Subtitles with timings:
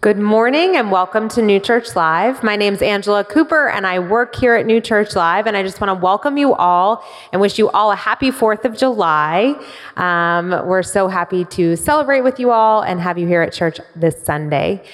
[0.00, 2.44] Good morning and welcome to New Church Live.
[2.44, 5.48] My name is Angela Cooper and I work here at New Church Live.
[5.48, 8.64] And I just want to welcome you all and wish you all a happy 4th
[8.64, 9.60] of July.
[9.96, 13.80] Um, we're so happy to celebrate with you all and have you here at church
[13.96, 14.84] this Sunday.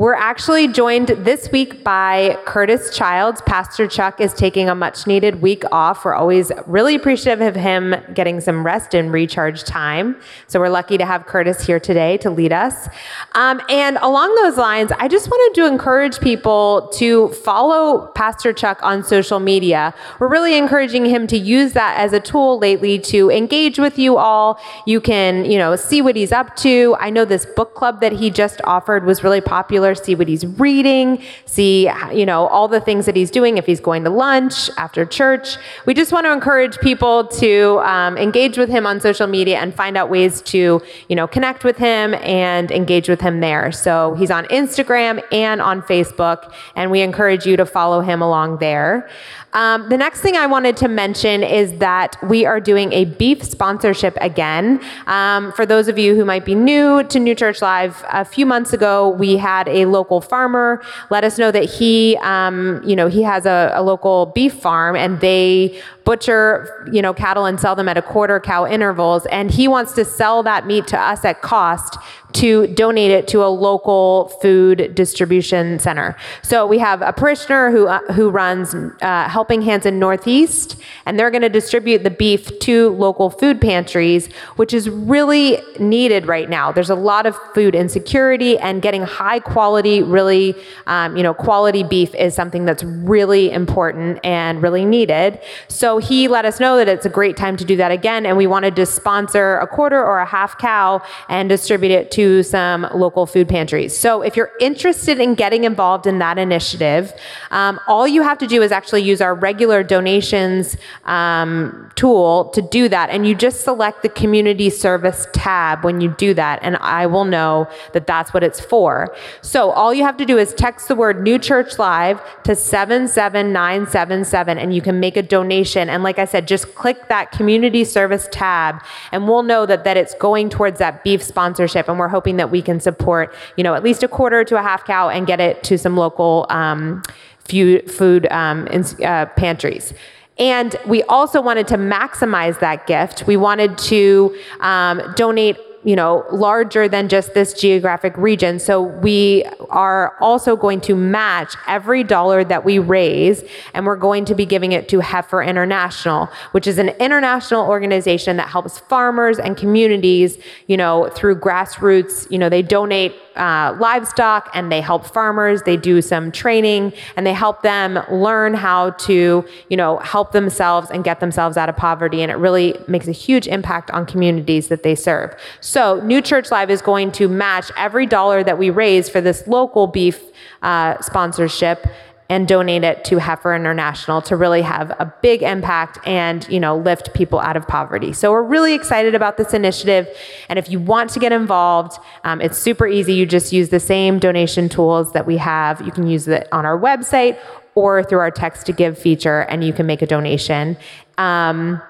[0.00, 3.42] We're actually joined this week by Curtis Childs.
[3.42, 6.06] Pastor Chuck is taking a much needed week off.
[6.06, 10.16] We're always really appreciative of him getting some rest and recharge time.
[10.46, 12.88] So we're lucky to have Curtis here today to lead us.
[13.32, 18.82] Um, and along those lines, I just wanted to encourage people to follow Pastor Chuck
[18.82, 19.92] on social media.
[20.18, 24.16] We're really encouraging him to use that as a tool lately to engage with you
[24.16, 24.58] all.
[24.86, 26.96] You can, you know, see what he's up to.
[26.98, 30.46] I know this book club that he just offered was really popular see what he's
[30.46, 34.70] reading, see, you know, all the things that he's doing if he's going to lunch
[34.76, 35.56] after church.
[35.86, 39.74] We just want to encourage people to um, engage with him on social media and
[39.74, 43.72] find out ways to, you know, connect with him and engage with him there.
[43.72, 48.58] So he's on Instagram and on Facebook, and we encourage you to follow him along
[48.58, 49.08] there.
[49.52, 53.42] Um, the next thing I wanted to mention is that we are doing a beef
[53.42, 54.80] sponsorship again.
[55.06, 58.46] Um, for those of you who might be new to New Church Live, a few
[58.46, 63.08] months ago we had a local farmer let us know that he, um, you know,
[63.08, 67.76] he has a, a local beef farm and they butcher, you know, cattle and sell
[67.76, 71.24] them at a quarter cow intervals, and he wants to sell that meat to us
[71.24, 71.96] at cost
[72.32, 76.16] to donate it to a local food distribution center.
[76.42, 80.76] So we have a parishioner who uh, who runs uh, Helping Hands in Northeast,
[81.06, 86.26] and they're going to distribute the beef to local food pantries, which is really needed
[86.26, 86.72] right now.
[86.72, 90.54] There's a lot of food insecurity, and getting high quality, really,
[90.86, 95.40] um, you know, quality beef is something that's really important and really needed.
[95.68, 98.36] So he let us know that it's a great time to do that again, and
[98.36, 102.88] we wanted to sponsor a quarter or a half cow and distribute it to some
[102.94, 103.96] local food pantries.
[103.96, 107.12] So if you're interested in getting involved in that initiative,
[107.50, 112.62] um, all you have to do is actually use our regular donations um, tool to
[112.62, 116.76] do that, and you just select the community service tab when you do that, and
[116.76, 119.14] I will know that that's what it's for.
[119.42, 124.58] So all you have to do is text the word New Church Live to 77977,
[124.58, 128.28] and you can make a donation and like I said, just click that community service
[128.30, 128.82] tab
[129.12, 131.88] and we'll know that, that it's going towards that beef sponsorship.
[131.88, 134.62] And we're hoping that we can support, you know, at least a quarter to a
[134.62, 137.02] half cow and get it to some local um,
[137.44, 138.68] food um,
[139.02, 139.94] uh, pantries.
[140.38, 143.26] And we also wanted to maximize that gift.
[143.26, 148.58] We wanted to um, donate you know, larger than just this geographic region.
[148.58, 153.42] So we are also going to match every dollar that we raise,
[153.72, 158.36] and we're going to be giving it to Heifer International, which is an international organization
[158.36, 162.30] that helps farmers and communities, you know, through grassroots.
[162.30, 165.62] You know, they donate uh, livestock and they help farmers.
[165.62, 170.90] They do some training and they help them learn how to, you know, help themselves
[170.90, 172.20] and get themselves out of poverty.
[172.22, 175.34] And it really makes a huge impact on communities that they serve.
[175.60, 179.46] So New Church Live is going to match every dollar that we raise for this
[179.48, 180.22] local beef
[180.62, 181.86] uh, sponsorship
[182.30, 186.76] and donate it to Heifer International to really have a big impact and, you know,
[186.76, 188.12] lift people out of poverty.
[188.12, 190.08] So we're really excited about this initiative.
[190.48, 193.14] And if you want to get involved, um, it's super easy.
[193.14, 195.80] You just use the same donation tools that we have.
[195.80, 197.36] You can use it on our website
[197.74, 200.76] or through our text to give feature, and you can make a donation.
[201.18, 201.82] Um,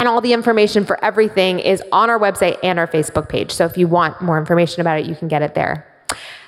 [0.00, 3.52] and all the information for everything is on our website and our Facebook page.
[3.52, 5.86] So if you want more information about it, you can get it there.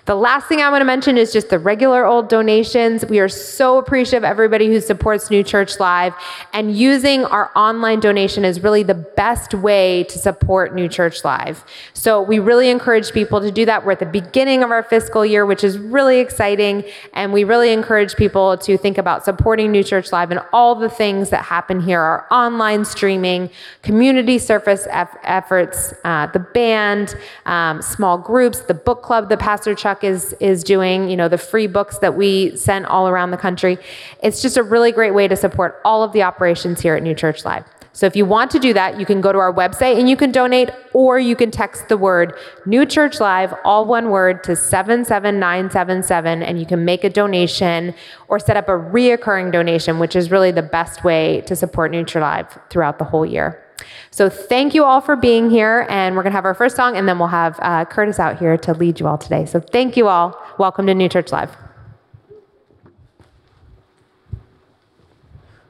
[0.08, 3.04] The last thing I want to mention is just the regular old donations.
[3.04, 6.14] We are so appreciative of everybody who supports New Church Live,
[6.54, 11.62] and using our online donation is really the best way to support New Church Live.
[11.92, 13.84] So we really encourage people to do that.
[13.84, 17.70] We're at the beginning of our fiscal year, which is really exciting, and we really
[17.70, 21.82] encourage people to think about supporting New Church Live and all the things that happen
[21.82, 23.50] here our online streaming,
[23.82, 27.14] community service eff- efforts, uh, the band,
[27.44, 31.28] um, small groups, the book club that Pastor Chuck Chuck is is doing, you know,
[31.28, 33.78] the free books that we sent all around the country.
[34.22, 37.14] It's just a really great way to support all of the operations here at New
[37.14, 37.64] Church Live.
[37.92, 40.16] So if you want to do that, you can go to our website and you
[40.16, 42.34] can donate, or you can text the word
[42.64, 47.94] New Church Live, all one word, to 77977, and you can make a donation
[48.28, 52.04] or set up a reoccurring donation, which is really the best way to support New
[52.04, 53.64] Church Live throughout the whole year.
[54.10, 56.96] So thank you all for being here, and we're going to have our first song,
[56.96, 59.46] and then we'll have uh, Curtis out here to lead you all today.
[59.46, 60.36] So thank you all.
[60.58, 61.56] Welcome to New Church Live.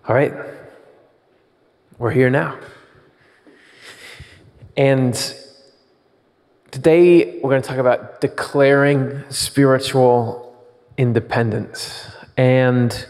[0.08, 0.32] All right,
[1.99, 2.58] we're here now.
[4.78, 5.12] And
[6.70, 10.56] today we're going to talk about declaring spiritual
[10.96, 12.10] independence.
[12.37, 13.06] And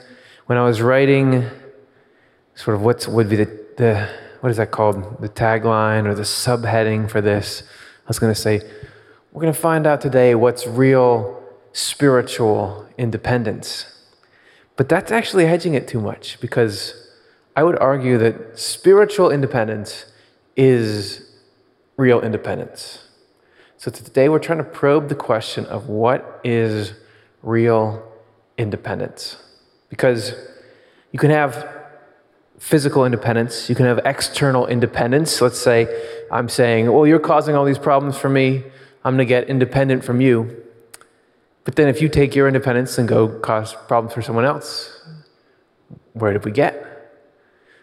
[0.46, 1.44] when I was writing
[2.54, 4.08] sort of what would be the, the,
[4.40, 5.20] what is that called?
[5.20, 8.60] The tagline or the subheading for this, I was going to say,
[9.32, 11.42] we're going to find out today what's real
[11.72, 13.86] spiritual independence.
[14.76, 17.08] But that's actually hedging it too much because
[17.56, 20.06] I would argue that spiritual independence
[20.56, 21.28] is
[21.96, 23.08] real independence.
[23.76, 26.94] So today we're trying to probe the question of what is
[27.42, 28.02] real
[28.56, 29.36] independence.
[29.88, 30.34] Because
[31.12, 31.77] you can have
[32.58, 35.40] physical independence, you can have external independence.
[35.40, 35.86] Let's say
[36.30, 38.64] I'm saying, well, you're causing all these problems for me,
[39.04, 40.64] I'm going to get independent from you.
[41.64, 45.00] But then if you take your independence and go cause problems for someone else,
[46.14, 46.84] where did we get?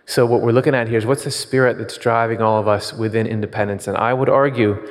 [0.07, 2.93] So, what we're looking at here is what's the spirit that's driving all of us
[2.93, 3.87] within independence?
[3.87, 4.87] And I would argue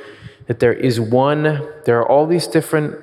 [0.47, 1.43] that there is one,
[1.85, 2.95] there are all these different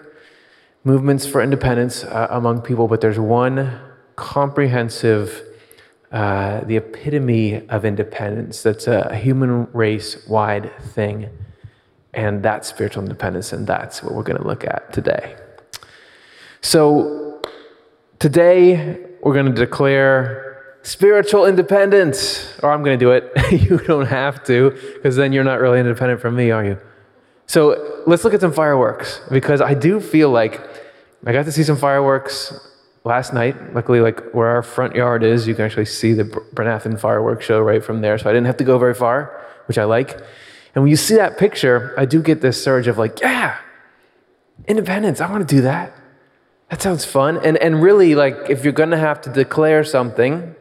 [0.84, 3.80] movements for independence uh, among people, but there's one
[4.16, 5.42] comprehensive,
[6.12, 11.30] uh, the epitome of independence that's a human race wide thing.
[12.14, 15.34] And that's spiritual independence, and that's what we're going to look at today.
[16.60, 17.40] So,
[18.18, 22.58] today we're going to declare spiritual independence.
[22.62, 23.32] Or I'm going to do it.
[23.70, 26.78] you don't have to, because then you're not really independent from me, are you?
[27.46, 30.60] So let's look at some fireworks, because I do feel like
[31.24, 32.52] I got to see some fireworks
[33.04, 33.74] last night.
[33.74, 37.44] Luckily, like where our front yard is, you can actually see the Bryn Athyn fireworks
[37.44, 38.18] show right from there.
[38.18, 40.12] So I didn't have to go very far, which I like.
[40.74, 43.58] And when you see that picture, I do get this surge of like, yeah,
[44.66, 45.20] independence.
[45.20, 45.94] I want to do that.
[46.70, 47.38] That sounds fun.
[47.44, 50.54] And, and really, like, if you're to have to declare something,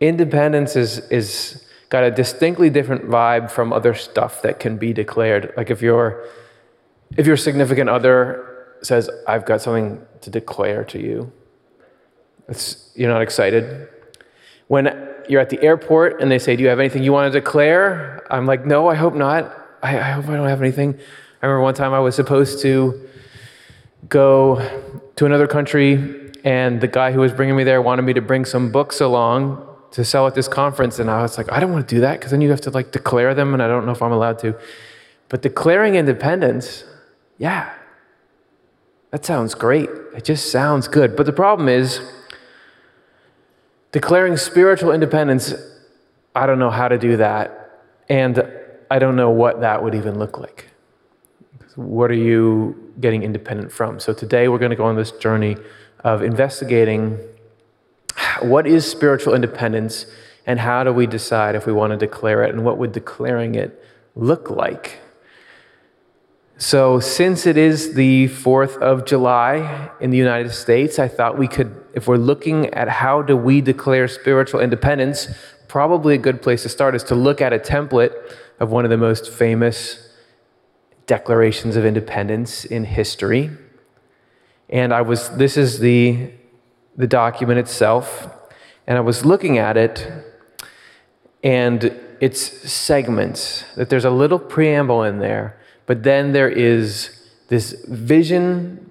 [0.00, 5.52] independence is, is got a distinctly different vibe from other stuff that can be declared.
[5.58, 6.24] Like if your
[7.18, 11.32] if your significant other says, "I've got something to declare to you,"
[12.48, 13.88] it's, you're not excited.
[14.68, 14.84] When
[15.28, 18.22] you're at the airport and they say, "Do you have anything you want to declare?"
[18.30, 19.52] I'm like, "No, I hope not.
[19.82, 20.98] I, I hope I don't have anything."
[21.42, 23.08] I remember one time I was supposed to
[24.08, 24.60] go
[25.16, 28.44] to another country, and the guy who was bringing me there wanted me to bring
[28.44, 31.86] some books along to sell at this conference, and I was like, I don't want
[31.88, 33.92] to do that because then you have to like declare them, and I don't know
[33.92, 34.56] if I'm allowed to.
[35.28, 36.84] But declaring independence,
[37.38, 37.72] yeah,
[39.12, 39.88] that sounds great.
[40.16, 41.16] It just sounds good.
[41.16, 42.00] But the problem is,
[43.92, 45.54] declaring spiritual independence,
[46.34, 48.42] I don't know how to do that, and
[48.90, 50.70] I don't know what that would even look like.
[51.76, 54.00] What are you getting independent from?
[54.00, 55.56] So today we're going to go on this journey
[56.00, 57.18] of investigating
[58.40, 60.06] what is spiritual independence
[60.46, 63.54] and how do we decide if we want to declare it and what would declaring
[63.54, 63.82] it
[64.14, 65.01] look like?
[66.62, 71.48] So, since it is the 4th of July in the United States, I thought we
[71.48, 75.26] could, if we're looking at how do we declare spiritual independence,
[75.66, 78.12] probably a good place to start is to look at a template
[78.60, 80.08] of one of the most famous
[81.08, 83.50] declarations of independence in history.
[84.68, 86.30] And I was, this is the
[86.96, 88.30] the document itself,
[88.86, 90.08] and I was looking at it,
[91.42, 92.40] and it's
[92.70, 98.90] segments, that there's a little preamble in there, but then there is this vision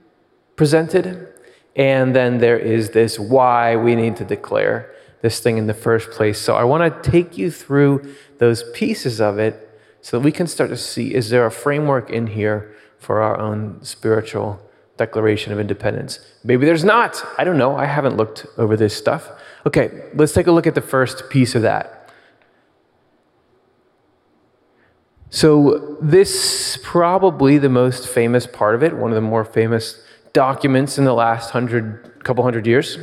[0.55, 1.27] presented,
[1.75, 6.11] and then there is this why we need to declare this thing in the first
[6.11, 6.39] place.
[6.39, 9.69] So I want to take you through those pieces of it
[10.01, 13.39] so that we can start to see is there a framework in here for our
[13.39, 14.59] own spiritual
[14.97, 16.19] Declaration of Independence.
[16.43, 17.23] Maybe there's not.
[17.37, 17.75] I don't know.
[17.75, 19.29] I haven't looked over this stuff.
[19.65, 22.00] Okay, let's take a look at the first piece of that.
[25.33, 30.97] So, this probably the most famous part of it, one of the more famous documents
[30.97, 32.97] in the last hundred, couple hundred years.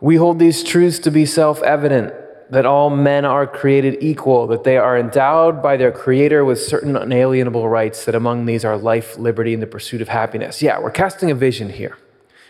[0.00, 2.12] We hold these truths to be self evident
[2.50, 6.96] that all men are created equal, that they are endowed by their Creator with certain
[6.96, 10.62] unalienable rights, that among these are life, liberty, and the pursuit of happiness.
[10.62, 11.96] Yeah, we're casting a vision here.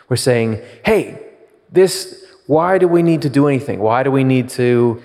[0.09, 1.23] We're saying, hey,
[1.71, 3.79] this, why do we need to do anything?
[3.79, 5.03] Why do we need to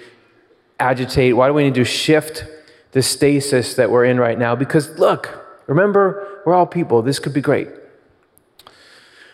[0.81, 1.35] agitate?
[1.35, 2.45] Why do we need to shift
[2.91, 4.55] the stasis that we're in right now?
[4.55, 7.01] Because look, remember, we're all people.
[7.01, 7.69] This could be great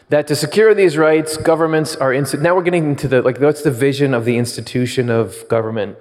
[0.09, 3.71] that to secure these rights, governments are now we're getting into the like what's the
[3.71, 5.97] vision of the institution of government?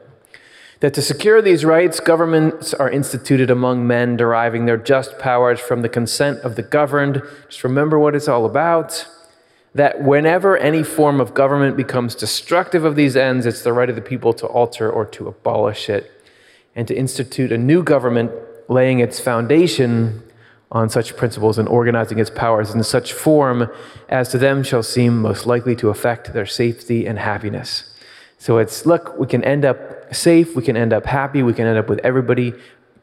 [0.81, 5.83] That to secure these rights, governments are instituted among men, deriving their just powers from
[5.83, 7.23] the consent of the governed.
[7.49, 9.07] Just remember what it's all about.
[9.77, 13.95] That whenever any form of government becomes destructive of these ends, it's the right of
[13.95, 16.11] the people to alter or to abolish it,
[16.75, 18.31] and to institute a new government
[18.69, 20.23] laying its foundation
[20.73, 23.71] on such principles and organizing its powers in such form
[24.09, 27.95] as to them shall seem most likely to affect their safety and happiness.
[28.39, 29.79] So it's look, we can end up
[30.15, 32.55] safe, we can end up happy, we can end up with everybody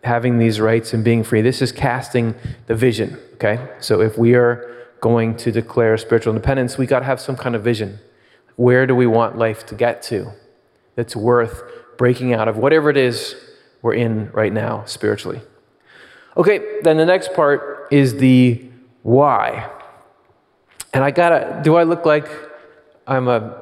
[0.03, 1.41] having these rights and being free.
[1.41, 2.33] This is casting
[2.65, 3.59] the vision, okay?
[3.79, 4.73] So if we are
[5.03, 7.99] going to declare spiritual independence, we got to have some kind of vision.
[8.55, 10.31] Where do we want life to get to
[10.95, 11.61] that's worth
[11.97, 13.35] breaking out of whatever it is
[13.81, 15.41] we're in right now spiritually?
[16.37, 18.63] Okay, then the next part is the
[19.01, 19.69] why.
[20.93, 22.29] And I gotta, do I look like
[23.05, 23.61] I'm a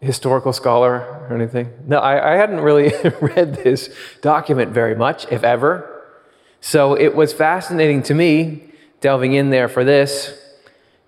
[0.00, 1.68] historical scholar or anything?
[1.84, 3.92] No, I, I hadn't really read this
[4.22, 5.90] document very much, if ever.
[6.60, 8.70] So it was fascinating to me,
[9.00, 10.42] delving in there for this,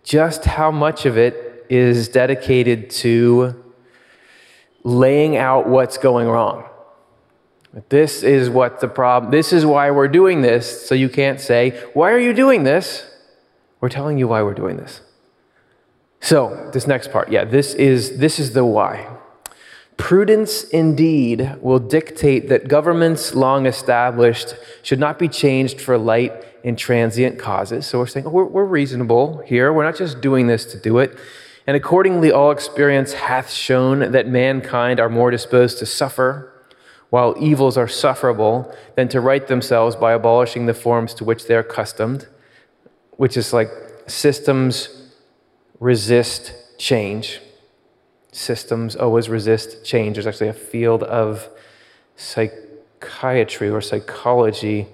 [0.07, 3.63] just how much of it is dedicated to
[4.85, 6.65] laying out what's going wrong.
[7.89, 10.87] This is what the problem, this is why we're doing this.
[10.89, 13.05] So you can't say, Why are you doing this?
[13.81, 15.03] We're telling you why we're doing this.
[16.21, 19.15] So, this next part, yeah, this is this is the why.
[19.97, 26.33] Prudence indeed will dictate that governments long established should not be changed for light
[26.65, 27.87] and transient causes.
[27.87, 29.73] So we're saying, oh, we're, we're reasonable here.
[29.73, 31.17] We're not just doing this to do it.
[31.67, 36.53] And accordingly, all experience hath shown that mankind are more disposed to suffer
[37.11, 41.61] while evils are sufferable, than to right themselves by abolishing the forms to which they're
[41.61, 42.26] accustomed,
[43.12, 43.69] which is like
[44.07, 45.12] systems
[45.79, 47.41] resist change.
[48.37, 50.16] Systems always resist change.
[50.16, 51.49] There's actually a field of
[52.16, 54.88] psychiatry or psychology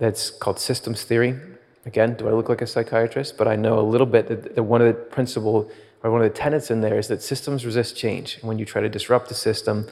[0.00, 1.38] that's called systems theory.
[1.86, 3.38] Again, do I look like a psychiatrist?
[3.38, 5.70] But I know a little bit that one of the principle
[6.02, 8.38] or one of the tenets in there is that systems resist change.
[8.38, 9.86] And when you try to disrupt the system,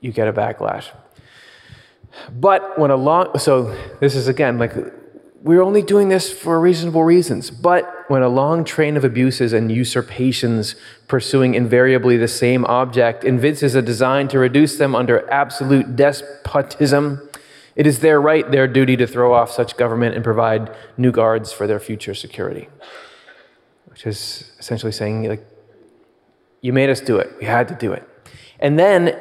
[0.00, 0.86] you get a backlash.
[2.32, 4.72] But when a long, so this is again like
[5.42, 7.50] we're only doing this for reasonable reasons.
[7.50, 10.76] But when a long train of abuses and usurpations
[11.08, 17.28] pursuing invariably the same object evinces a design to reduce them under absolute despotism,
[17.74, 21.52] it is their right, their duty to throw off such government and provide new guards
[21.52, 22.68] for their future security.
[23.86, 25.46] Which is essentially saying, like,
[26.60, 27.32] you made us do it.
[27.38, 28.08] We had to do it.
[28.58, 29.18] And then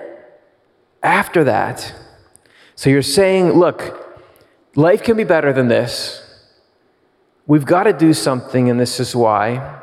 [1.04, 1.94] after that,
[2.75, 4.22] so you're saying, look,
[4.75, 6.25] life can be better than this.
[7.48, 9.82] We've got to do something, and this is why.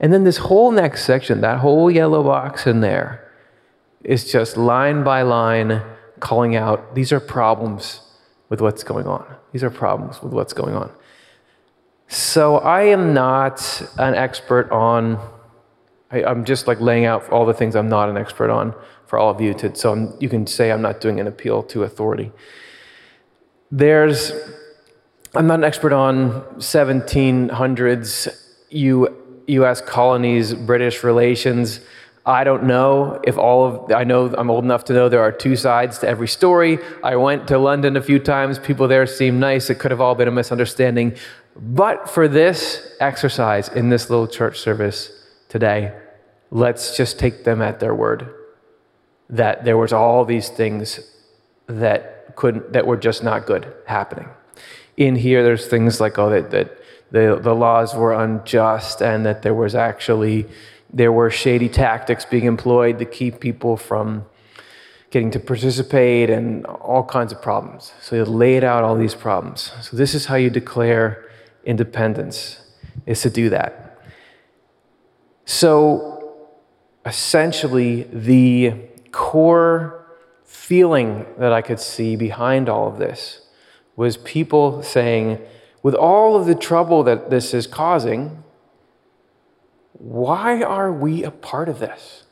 [0.00, 3.22] And then this whole next section, that whole yellow box in there,
[4.02, 5.82] is just line by line
[6.20, 8.00] calling out these are problems
[8.48, 9.24] with what's going on.
[9.52, 10.90] These are problems with what's going on.
[12.08, 15.18] So I am not an expert on,
[16.10, 18.74] I, am just like laying out all the things I'm not an expert on
[19.06, 21.62] for all of you to, so I'm, you can say I'm not doing an appeal
[21.64, 22.30] to authority.
[23.70, 24.32] There's,
[25.36, 28.28] I'm not an expert on 1700s
[28.70, 29.82] U, U.S.
[29.82, 31.80] colonies, British relations.
[32.24, 35.30] I don't know if all of, I know I'm old enough to know there are
[35.30, 36.78] two sides to every story.
[37.04, 38.58] I went to London a few times.
[38.58, 39.68] People there seem nice.
[39.68, 41.16] It could have all been a misunderstanding.
[41.54, 45.12] But for this exercise in this little church service
[45.50, 45.92] today,
[46.50, 48.32] let's just take them at their word
[49.28, 51.00] that there was all these things
[51.66, 54.28] that couldn't that were just not good happening.
[54.96, 56.78] In here, there's things like oh that, that
[57.10, 60.46] the, the laws were unjust and that there was actually
[60.92, 64.24] there were shady tactics being employed to keep people from
[65.10, 67.92] getting to participate and all kinds of problems.
[68.00, 69.72] So he laid out all these problems.
[69.82, 71.28] So this is how you declare
[71.64, 72.60] independence
[73.04, 73.98] is to do that.
[75.44, 76.46] So
[77.04, 78.74] essentially the
[79.12, 80.06] core
[80.44, 83.45] feeling that I could see behind all of this
[83.96, 85.40] was people saying,
[85.82, 88.44] with all of the trouble that this is causing,
[89.92, 92.24] why are we a part of this?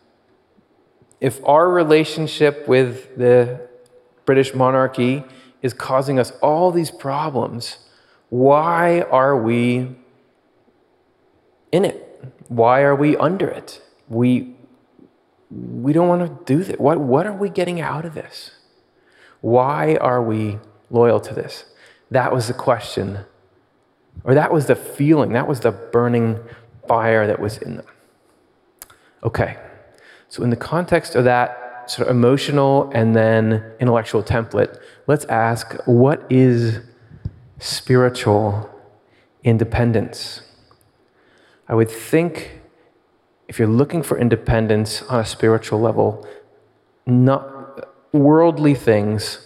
[1.21, 3.69] If our relationship with the
[4.27, 5.25] British monarchy
[5.63, 7.79] is causing us all these problems,
[8.29, 9.97] why are we
[11.73, 12.01] in it?
[12.49, 13.81] Why are we under it?
[14.09, 14.55] We,
[15.51, 16.81] we don't want to do that.
[16.81, 18.51] What, what are we getting out of this?
[19.41, 20.59] Why are we
[20.91, 21.65] loyal to this?
[22.11, 23.21] That was the question,
[24.25, 26.39] or that was the feeling, that was the burning
[26.87, 27.87] fire that was in them.
[29.23, 29.57] Okay,
[30.29, 35.75] so in the context of that sort of emotional and then intellectual template, let's ask
[35.87, 36.81] what is
[37.59, 38.71] spiritual
[39.43, 40.43] independence?
[41.69, 42.61] I would think
[43.49, 46.27] if you're looking for independence on a spiritual level,
[47.07, 49.44] not worldly things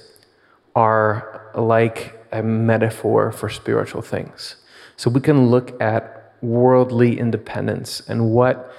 [0.78, 4.54] are like a metaphor for spiritual things.
[4.96, 8.72] So we can look at worldly independence and what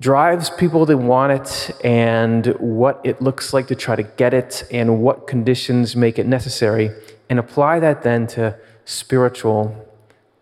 [0.00, 4.64] drives people to want it and what it looks like to try to get it
[4.72, 6.90] and what conditions make it necessary
[7.30, 9.60] and apply that then to spiritual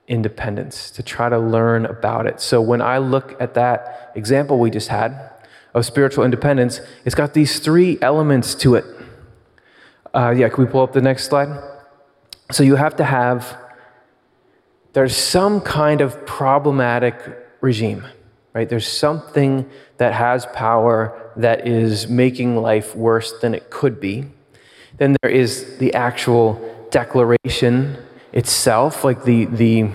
[0.08, 2.40] independence to try to learn about it.
[2.40, 5.30] So when I look at that example we just had
[5.74, 8.84] of spiritual independence, it's got these three elements to it.
[10.14, 11.48] Uh, yeah, can we pull up the next slide?
[12.52, 13.58] So you have to have,
[14.92, 17.16] there's some kind of problematic
[17.60, 18.04] regime,
[18.52, 18.68] right?
[18.68, 24.26] There's something that has power that is making life worse than it could be.
[24.98, 27.96] Then there is the actual declaration
[28.32, 29.90] itself, like the, the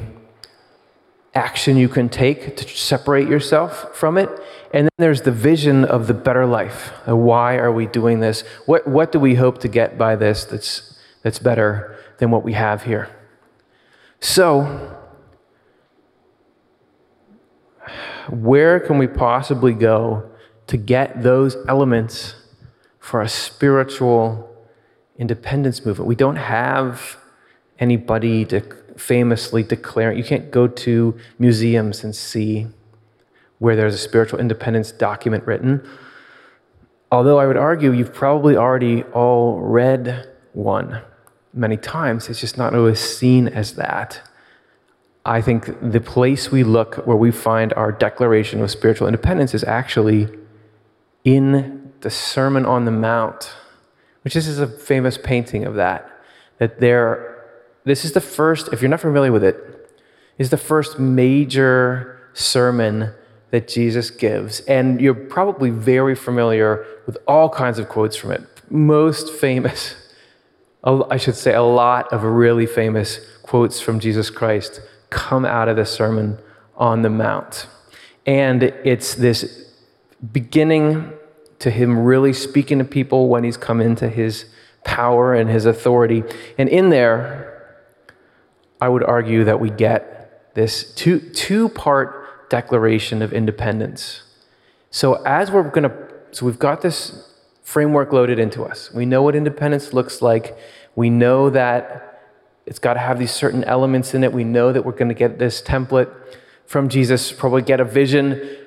[1.33, 4.29] action you can take to separate yourself from it.
[4.71, 6.93] And then there's the vision of the better life.
[7.07, 8.41] Uh, why are we doing this?
[8.65, 12.53] What, what do we hope to get by this that's, that's better than what we
[12.53, 13.09] have here?
[14.19, 14.97] So,
[18.29, 20.29] where can we possibly go
[20.67, 22.35] to get those elements
[22.99, 24.55] for a spiritual
[25.17, 26.07] independence movement?
[26.07, 27.17] We don't have
[27.79, 28.61] anybody to
[28.97, 30.11] famously declare.
[30.11, 32.67] you can't go to museums and see
[33.59, 35.87] where there's a spiritual independence document written.
[37.11, 41.01] Although I would argue you've probably already all read one
[41.53, 44.21] many times, it's just not always seen as that.
[45.25, 49.63] I think the place we look where we find our declaration of spiritual independence is
[49.63, 50.27] actually
[51.23, 53.51] in the Sermon on the Mount,
[54.23, 56.09] which this is a famous painting of that.
[56.59, 57.29] That there
[57.83, 59.57] this is the first, if you're not familiar with it,
[60.37, 63.13] is the first major sermon
[63.51, 64.59] that Jesus gives.
[64.61, 68.43] And you're probably very familiar with all kinds of quotes from it.
[68.69, 69.95] Most famous,
[70.83, 75.75] I should say, a lot of really famous quotes from Jesus Christ come out of
[75.75, 76.37] the Sermon
[76.75, 77.67] on the Mount.
[78.25, 79.71] And it's this
[80.31, 81.11] beginning
[81.59, 84.45] to him really speaking to people when he's come into his
[84.83, 86.23] power and his authority.
[86.57, 87.77] And in there,
[88.79, 92.18] I would argue that we get this two, two part
[92.49, 94.23] declaration of independence.
[94.91, 97.29] So, as we're going to, so we've got this
[97.63, 98.91] framework loaded into us.
[98.91, 100.57] We know what independence looks like.
[100.95, 102.21] We know that
[102.65, 104.33] it's got to have these certain elements in it.
[104.33, 106.11] We know that we're going to get this template
[106.65, 108.57] from Jesus, probably get a vision.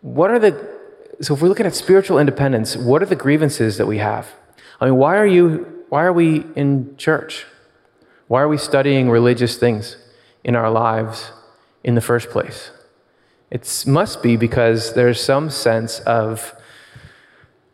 [0.00, 0.52] What are the,
[1.20, 4.32] so if we're looking at spiritual independence, what are the grievances that we have?
[4.80, 7.44] I mean, why are you, why are we in church?
[8.28, 9.96] Why are we studying religious things
[10.42, 11.32] in our lives
[11.82, 12.70] in the first place?
[13.50, 16.54] It must be because there's some sense of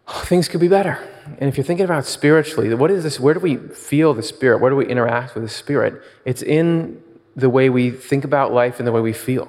[0.08, 0.98] oh, things could be better.
[1.38, 3.20] And if you're thinking about spiritually, what is this?
[3.20, 4.60] Where do we feel the Spirit?
[4.60, 6.02] Where do we interact with the Spirit?
[6.24, 7.02] It's in
[7.36, 9.48] the way we think about life and the way we feel.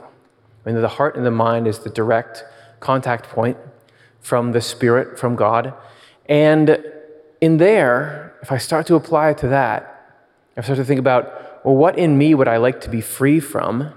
[0.65, 2.43] I mean, the heart and the mind is the direct
[2.79, 3.57] contact point
[4.19, 5.73] from the Spirit, from God.
[6.27, 6.83] And
[7.41, 9.87] in there, if I start to apply it to that,
[10.55, 13.39] I start to think about, well, what in me would I like to be free
[13.39, 13.93] from?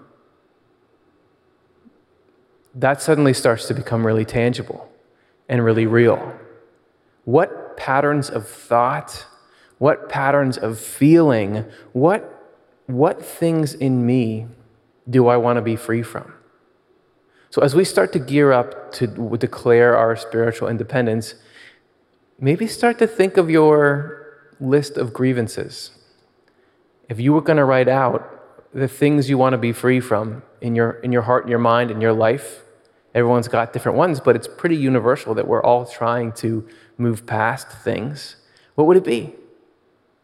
[2.74, 4.90] That suddenly starts to become really tangible
[5.48, 6.38] and really real.
[7.24, 9.26] What patterns of thought,
[9.78, 14.46] what patterns of feeling, what, what things in me
[15.08, 16.32] do I want to be free from?
[17.50, 19.06] So, as we start to gear up to
[19.38, 21.34] declare our spiritual independence,
[22.38, 24.22] maybe start to think of your
[24.58, 25.92] list of grievances
[27.08, 28.30] if you were going to write out
[28.72, 31.58] the things you want to be free from in your, in your heart, in your
[31.58, 32.63] mind, in your life,
[33.14, 36.66] everyone's got different ones, but it's pretty universal that we're all trying to
[36.98, 38.37] move past things.
[38.74, 39.35] What would it be?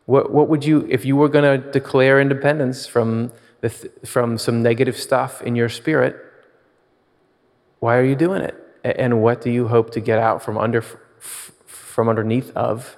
[0.06, 4.38] What, what would you, if you were going to declare independence from, the th- from
[4.38, 6.16] some negative stuff in your spirit,
[7.78, 8.56] why are you doing it?
[8.82, 12.96] And what do you hope to get out from under, from underneath of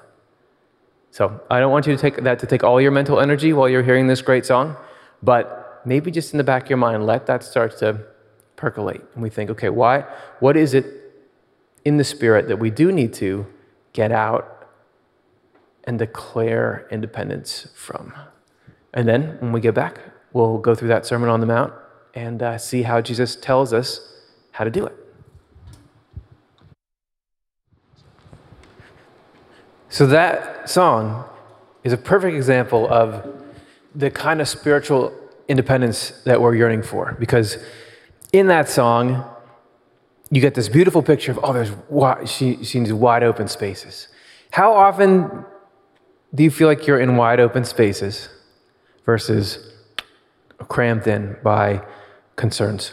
[1.12, 3.68] so I don't want you to take that to take all your mental energy while
[3.68, 4.76] you're hearing this great song,
[5.22, 8.06] but maybe just in the back of your mind, let that start to
[8.62, 9.02] percolate.
[9.14, 10.02] And we think, okay, why?
[10.38, 10.86] What is it
[11.84, 13.44] in the spirit that we do need to
[13.92, 14.68] get out
[15.82, 18.14] and declare independence from?
[18.94, 19.98] And then when we get back,
[20.32, 21.72] we'll go through that Sermon on the Mount
[22.14, 24.14] and uh, see how Jesus tells us
[24.52, 24.96] how to do it.
[29.88, 31.24] So that song
[31.82, 33.28] is a perfect example of
[33.92, 35.12] the kind of spiritual
[35.48, 37.16] independence that we're yearning for.
[37.18, 37.58] Because
[38.32, 39.24] in that song,
[40.30, 44.08] you get this beautiful picture of, oh, there's she, she needs wide open spaces.
[44.50, 45.44] How often
[46.34, 48.28] do you feel like you're in wide open spaces?
[49.04, 49.72] versus
[50.68, 51.84] crammed in by
[52.36, 52.92] concerns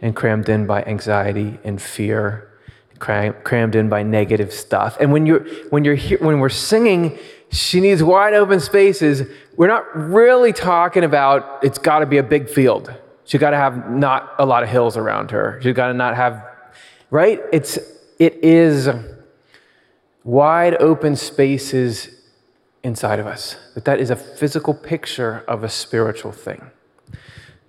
[0.00, 2.50] and crammed in by anxiety and fear,
[2.98, 4.96] cram, crammed in by negative stuff.
[5.00, 7.18] And when you're when you're here, when we're singing,
[7.50, 9.22] she needs wide open spaces.
[9.56, 12.94] We're not really talking about it's got to be a big field.
[13.32, 15.58] She got to have not a lot of hills around her.
[15.62, 16.44] She's got to not have
[17.10, 17.40] right.
[17.50, 17.78] It's
[18.18, 18.90] it is
[20.22, 22.10] wide open spaces
[22.82, 23.56] inside of us.
[23.72, 26.72] That that is a physical picture of a spiritual thing.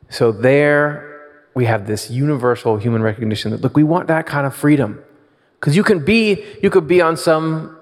[0.09, 4.53] So there we have this universal human recognition that look, we want that kind of
[4.53, 5.01] freedom.
[5.61, 7.79] Because you can be, you could be on some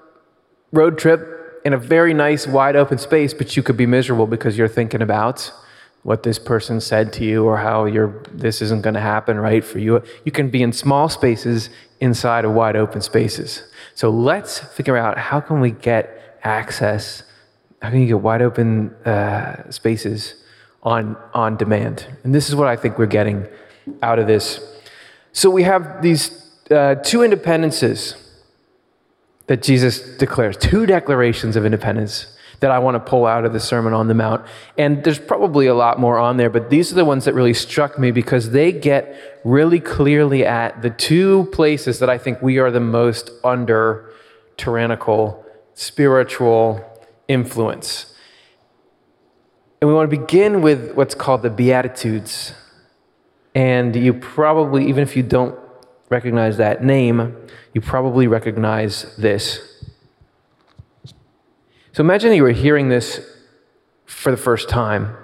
[0.70, 4.56] road trip in a very nice, wide open space, but you could be miserable because
[4.56, 5.52] you're thinking about
[6.02, 9.64] what this person said to you or how you're, this isn't going to happen right
[9.64, 10.02] for you.
[10.24, 13.62] You can be in small spaces inside of wide open spaces.
[13.94, 17.22] So let's figure out how can we get access,
[17.80, 20.34] how can you get wide open uh, spaces
[20.82, 22.06] on, on demand?
[22.24, 23.46] And this is what I think we're getting
[24.02, 24.60] out of this.
[25.32, 28.16] So we have these uh, two independences
[29.46, 32.31] that Jesus declares, two declarations of independence
[32.62, 34.46] that I want to pull out of the Sermon on the Mount.
[34.78, 37.52] And there's probably a lot more on there, but these are the ones that really
[37.52, 42.58] struck me because they get really clearly at the two places that I think we
[42.58, 44.10] are the most under
[44.56, 45.44] tyrannical
[45.74, 46.80] spiritual
[47.28, 48.14] influence.
[49.80, 52.54] And we want to begin with what's called the Beatitudes.
[53.54, 55.58] And you probably, even if you don't
[56.08, 57.36] recognize that name,
[57.74, 59.71] you probably recognize this.
[61.92, 63.20] So imagine you were hearing this
[64.06, 65.14] for the first time.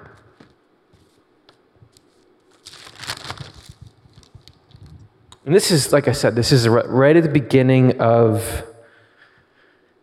[5.47, 8.65] And this is, like I said, this is right at the beginning of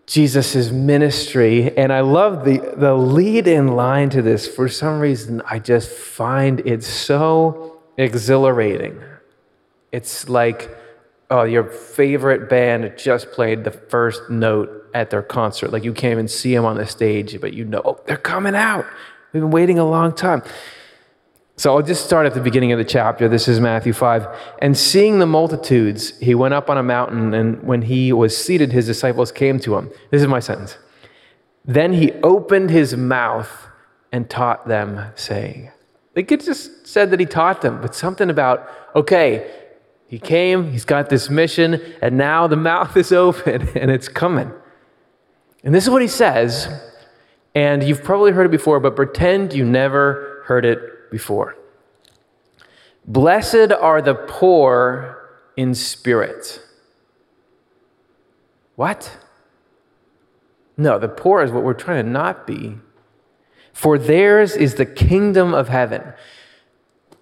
[0.08, 1.78] Jesus' ministry.
[1.78, 4.48] And I love the, the lead in line to this.
[4.48, 9.00] For some reason, I just find it so exhilarating.
[9.92, 10.76] It's like,
[11.30, 15.72] oh, your favorite band just played the first note at their concert.
[15.72, 18.56] Like you can't even see them on the stage, but you know, oh, they're coming
[18.56, 18.86] out.
[19.34, 20.42] We've been waiting a long time.
[21.58, 23.28] So I'll just start at the beginning of the chapter.
[23.28, 24.28] This is Matthew 5.
[24.60, 28.72] And seeing the multitudes, he went up on a mountain, and when he was seated,
[28.72, 29.92] his disciples came to him.
[30.12, 30.78] This is my sentence.
[31.66, 33.68] Then he opened his mouth
[34.12, 35.72] and taught them, saying,
[36.16, 39.50] Like it just said that he taught them, but something about, okay,
[40.08, 44.52] he came, he's got this mission, and now the mouth is open and it's coming.
[45.66, 46.70] And this is what he says,
[47.56, 51.58] and you've probably heard it before, but pretend you never heard it before.
[53.08, 56.62] Blessed are the poor in spirit.
[58.76, 59.18] What?
[60.78, 62.78] No, the poor is what we're trying to not be.
[63.74, 66.14] For theirs is the kingdom of heaven.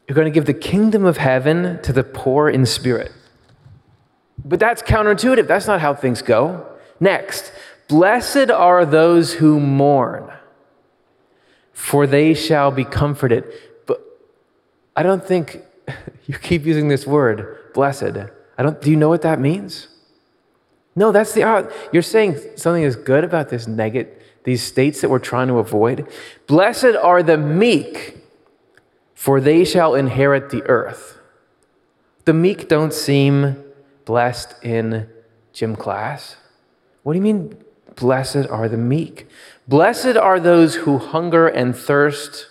[0.08, 3.12] You're going to give the kingdom of heaven to the poor in spirit.
[4.44, 5.48] But that's counterintuitive.
[5.48, 6.68] That's not how things go.
[7.00, 7.52] Next,
[7.94, 10.34] blessed are those who mourn,
[11.74, 13.46] for they shall be comforted.
[13.86, 14.02] But
[14.96, 15.62] I don't think
[16.26, 18.18] you keep using this word, blessed.
[18.58, 19.90] I don't, do you know what that means?
[20.96, 24.12] No, that's the, uh, you're saying something is good about this negative,
[24.44, 26.08] these states that we're trying to avoid.
[26.48, 28.18] Blessed are the meek,
[29.14, 31.20] for they shall inherit the earth.
[32.26, 33.64] The meek don't seem
[34.04, 35.08] blessed in
[35.52, 36.38] gym class.
[37.04, 37.63] What do you mean,
[37.96, 39.28] blessed are the meek?
[39.68, 42.48] Blessed are those who hunger and thirst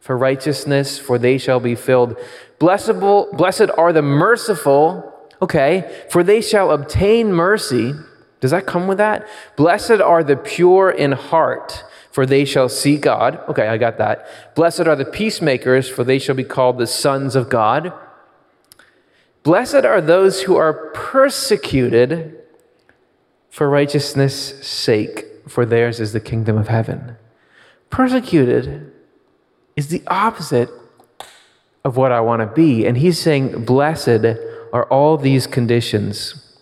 [0.00, 2.16] for righteousness, for they shall be filled.
[2.60, 7.92] Blessable, blessed are the merciful, okay, for they shall obtain mercy.
[8.40, 9.26] Does that come with that?
[9.56, 13.40] Blessed are the pure in heart, for they shall see God.
[13.48, 14.28] Okay, I got that.
[14.54, 17.92] Blessed are the peacemakers, for they shall be called the sons of God.
[19.42, 22.35] Blessed are those who are persecuted
[23.56, 27.16] for righteousness' sake, for theirs is the kingdom of heaven.
[27.88, 28.92] Persecuted
[29.76, 30.68] is the opposite
[31.82, 32.84] of what I want to be.
[32.84, 34.26] And he's saying, Blessed
[34.74, 36.54] are all these conditions.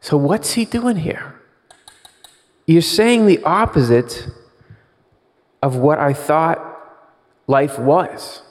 [0.00, 1.34] So, what's he doing here?
[2.68, 4.28] You're saying the opposite
[5.60, 6.60] of what I thought
[7.48, 8.42] life was.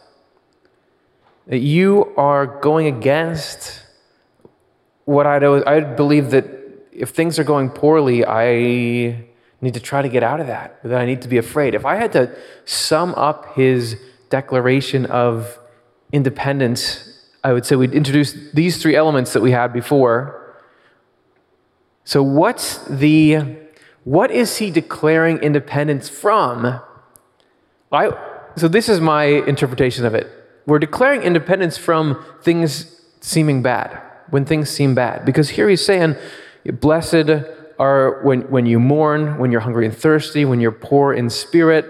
[1.48, 3.86] That you are going against
[5.10, 6.46] what I'd, I believe that
[6.92, 9.26] if things are going poorly, I
[9.62, 11.74] need to try to get out of that, that I need to be afraid.
[11.74, 15.58] If I had to sum up his declaration of
[16.12, 20.56] independence, I would say we'd introduce these three elements that we had before.
[22.04, 23.58] So, what's the,
[24.04, 26.80] What is he declaring independence from?
[27.92, 28.12] I,
[28.56, 30.28] so, this is my interpretation of it.
[30.68, 35.26] We're declaring independence from things seeming bad, when things seem bad.
[35.26, 36.16] Because here he's saying,
[36.66, 37.30] Blessed
[37.80, 41.86] are when, when you mourn, when you're hungry and thirsty, when you're poor in spirit,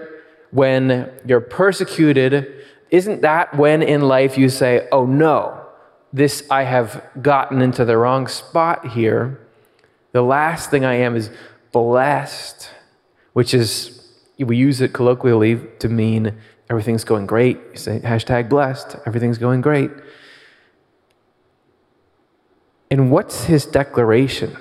[0.50, 2.64] when you're persecuted.
[2.90, 5.66] Isn't that when in life you say, Oh no,
[6.12, 9.40] this I have gotten into the wrong spot here?
[10.12, 11.30] The last thing I am is
[11.72, 12.70] blessed,
[13.32, 16.36] which is, we use it colloquially to mean
[16.68, 17.58] everything's going great.
[17.72, 19.90] You say hashtag blessed, everything's going great.
[22.90, 24.56] And what's his declaration?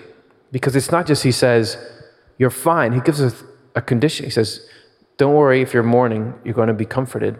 [0.51, 1.77] Because it's not just he says,
[2.37, 2.93] you're fine.
[2.93, 3.43] He gives us
[3.75, 4.25] a condition.
[4.25, 4.67] He says,
[5.17, 7.37] don't worry if you're mourning, you're going to be comforted.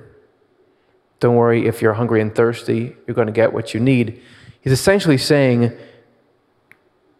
[1.19, 4.21] Don't worry if you're hungry and thirsty, you're going to get what you need.
[4.61, 5.71] He's essentially saying,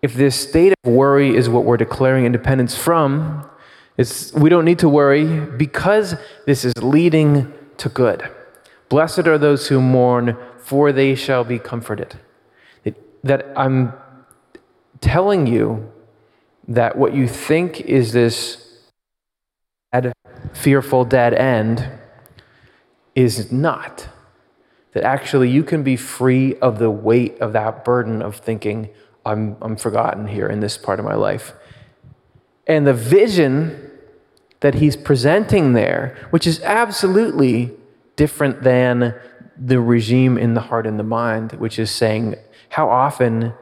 [0.01, 3.49] if this state of worry is what we're declaring independence from,
[3.97, 8.29] it's, we don't need to worry because this is leading to good.
[8.87, 12.17] Blessed are those who mourn, for they shall be comforted.
[13.23, 13.93] That I'm
[15.01, 15.91] telling you
[16.67, 18.79] that what you think is this
[19.91, 20.13] dead,
[20.53, 21.89] fearful dead end
[23.15, 24.07] is not.
[24.93, 28.89] That actually you can be free of the weight of that burden of thinking,
[29.25, 31.53] I'm, I'm forgotten here in this part of my life.
[32.65, 33.89] And the vision
[34.59, 37.71] that he's presenting there, which is absolutely
[38.15, 39.15] different than
[39.57, 42.35] the regime in the heart and the mind, which is saying,
[42.69, 43.53] how often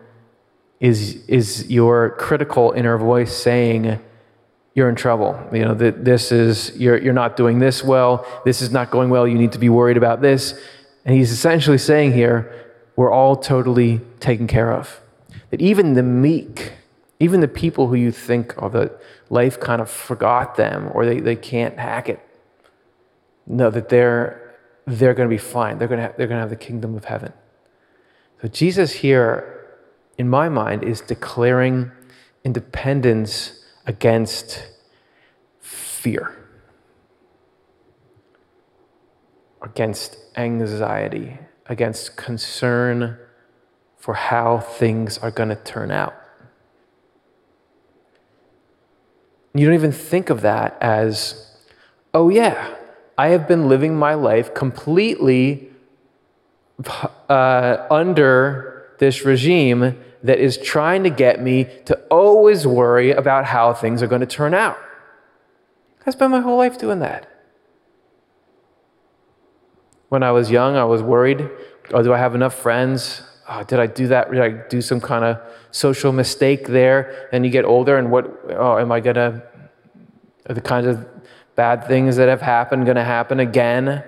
[0.80, 4.00] is, is your critical inner voice saying,
[4.78, 5.36] you're in trouble.
[5.52, 8.24] You know, that this is, you're, you're not doing this well.
[8.46, 9.28] This is not going well.
[9.28, 10.54] You need to be worried about this.
[11.04, 12.54] And he's essentially saying here,
[12.96, 15.02] we're all totally taken care of.
[15.50, 16.74] That even the meek,
[17.20, 18.96] even the people who you think are the
[19.32, 22.20] life kind of forgot them or they, they can't hack it,
[23.48, 25.80] know that they're, they're going to be fine.
[25.80, 27.34] They're going to, have, they're going to have the kingdom of heaven.
[28.42, 29.58] So Jesus here
[30.18, 31.92] in my mind, is declaring
[32.44, 34.68] independence against
[35.60, 36.36] fear,
[39.62, 43.18] against anxiety, against concern
[43.98, 46.16] for how things are going to turn out.
[49.54, 51.56] You don't even think of that as,
[52.14, 52.76] oh, yeah,
[53.18, 55.67] I have been living my life completely
[57.30, 63.74] uh, under this regime that is trying to get me to always worry about how
[63.74, 64.78] things are going to turn out.
[66.06, 67.30] I spent my whole life doing that.
[70.10, 71.50] When I was young, I was worried
[71.94, 73.22] oh, do I have enough friends?
[73.48, 74.32] Oh, did I do that?
[74.32, 75.40] Did I do some kind of
[75.72, 77.30] social mistake there?
[77.32, 79.44] And you get older, and what, oh, am I going to,
[80.48, 81.08] are the kinds of
[81.56, 84.04] bad things that have happened going to happen again?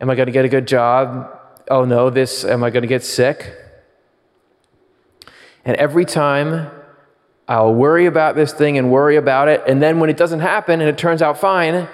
[0.00, 1.39] Am I going to get a good job?
[1.70, 3.54] Oh no, this, am I going to get sick?
[5.64, 6.68] And every time
[7.46, 10.80] I'll worry about this thing and worry about it, and then when it doesn't happen
[10.80, 11.86] and it turns out fine,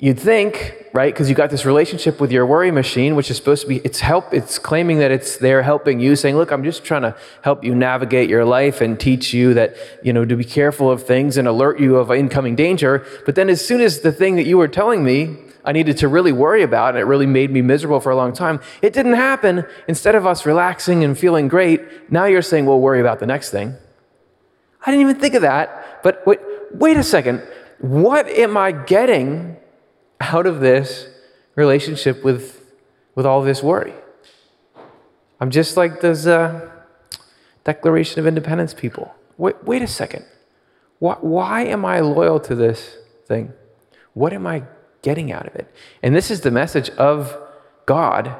[0.00, 1.14] you'd think, right?
[1.14, 4.00] Because you got this relationship with your worry machine, which is supposed to be, it's
[4.00, 7.62] help, it's claiming that it's there helping you, saying, look, I'm just trying to help
[7.62, 11.36] you navigate your life and teach you that, you know, to be careful of things
[11.36, 13.06] and alert you of incoming danger.
[13.24, 16.08] But then as soon as the thing that you were telling me I needed to
[16.08, 18.60] really worry about, and it really made me miserable for a long time.
[18.80, 19.64] It didn't happen.
[19.86, 23.50] Instead of us relaxing and feeling great, now you're saying, well, worry about the next
[23.50, 23.76] thing.
[24.84, 26.02] I didn't even think of that.
[26.02, 26.40] But wait,
[26.72, 27.42] wait a second.
[27.78, 29.56] What am I getting
[30.20, 31.06] out of this
[31.54, 32.64] relationship with,
[33.14, 33.94] with all this worry?
[35.40, 36.70] I'm just like those uh,
[37.64, 39.14] Declaration of Independence people.
[39.36, 40.24] Wait, wait a second.
[40.98, 42.96] Why, why am I loyal to this
[43.26, 43.52] thing?
[44.14, 44.64] What am I
[45.02, 45.72] getting out of it?
[46.02, 47.36] And this is the message of
[47.86, 48.34] God.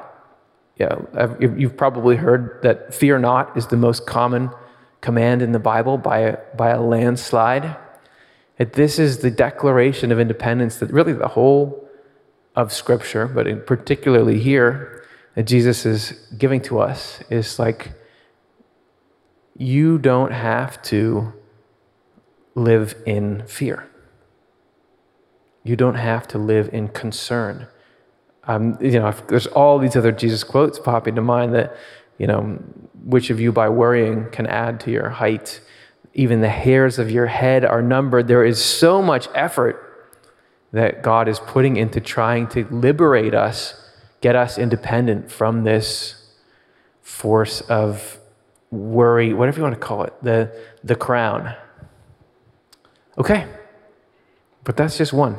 [0.77, 1.01] Yeah,
[1.39, 4.49] you've probably heard that fear not is the most common
[5.01, 7.75] command in the Bible by a, by a landslide.
[8.57, 11.87] That this is the declaration of independence that really the whole
[12.55, 15.03] of Scripture, but particularly here,
[15.35, 17.93] that Jesus is giving to us is like,
[19.57, 21.33] you don't have to
[22.55, 23.87] live in fear.
[25.63, 27.67] You don't have to live in concern.
[28.45, 31.75] Um, you know, there's all these other Jesus quotes popping to mind that,
[32.17, 32.59] you know,
[33.03, 35.61] which of you by worrying can add to your height?
[36.13, 38.27] Even the hairs of your head are numbered.
[38.27, 39.89] There is so much effort
[40.73, 43.89] that God is putting into trying to liberate us,
[44.21, 46.15] get us independent from this
[47.01, 48.19] force of
[48.71, 50.51] worry, whatever you want to call it, the,
[50.83, 51.55] the crown.
[53.17, 53.47] Okay,
[54.63, 55.37] but that's just one.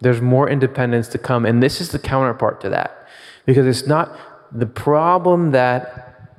[0.00, 3.08] There's more independence to come, and this is the counterpart to that.
[3.46, 4.16] Because it's not
[4.52, 6.30] the problem that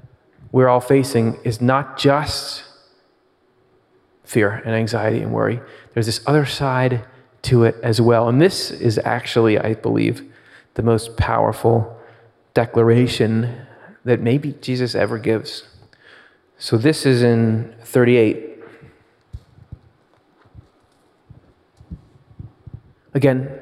[0.51, 2.63] we're all facing is not just
[4.23, 5.59] fear and anxiety and worry.
[5.93, 7.05] There's this other side
[7.43, 8.29] to it as well.
[8.29, 10.31] And this is actually, I believe,
[10.75, 11.97] the most powerful
[12.53, 13.65] declaration
[14.05, 15.67] that maybe Jesus ever gives.
[16.57, 18.48] So this is in 38.
[23.13, 23.59] Again,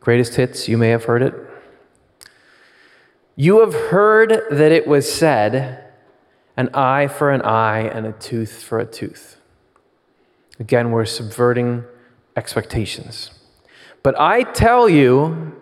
[0.00, 1.34] greatest hits, you may have heard it.
[3.36, 5.84] You have heard that it was said,
[6.56, 9.36] an eye for an eye and a tooth for a tooth.
[10.58, 11.84] Again, we're subverting
[12.36, 13.30] expectations.
[14.02, 15.54] But I tell you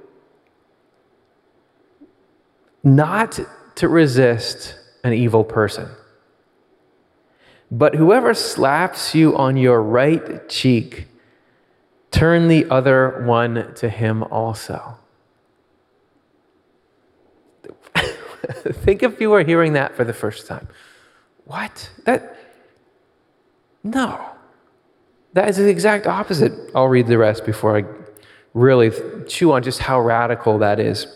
[2.82, 3.38] not
[3.74, 5.88] to resist an evil person.
[7.70, 11.08] But whoever slaps you on your right cheek,
[12.10, 14.96] turn the other one to him also.
[18.44, 20.68] Think if you were hearing that for the first time.
[21.44, 21.90] What?
[22.04, 22.36] That.
[23.82, 24.24] No.
[25.32, 26.52] That is the exact opposite.
[26.74, 27.84] I'll read the rest before I
[28.54, 28.90] really
[29.26, 31.06] chew on just how radical that is.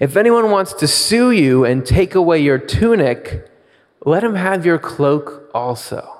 [0.00, 3.48] If anyone wants to sue you and take away your tunic,
[4.04, 6.16] let him have your cloak also.